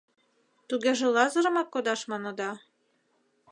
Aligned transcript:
—Тугеже 0.69 1.05
Лазырымак 1.15 1.67
кодаш 1.73 2.01
маныда? 2.11 2.51